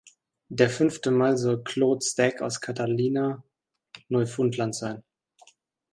[0.49, 3.43] Der fünfte Mann soll Claude Stagg aus Catalina,
[4.09, 5.03] Neufundland sein.